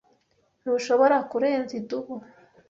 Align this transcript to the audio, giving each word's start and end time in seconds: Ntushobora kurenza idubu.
Ntushobora 0.61 1.15
kurenza 1.31 1.71
idubu. 1.79 2.13